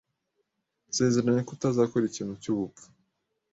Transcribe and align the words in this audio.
Nsezeranya 0.89 1.41
ko 1.47 1.51
utazakora 1.55 2.03
ikintu 2.07 2.33
cyubupfu. 2.41 2.85